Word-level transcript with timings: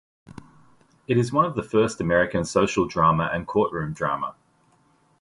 It 1.07 1.15
is 1.19 1.31
one 1.31 1.45
of 1.45 1.53
the 1.53 1.61
first 1.61 2.01
American 2.01 2.43
social 2.43 2.87
drama 2.87 3.29
and 3.31 3.45
Courtroom 3.45 3.93
drama. 3.93 4.33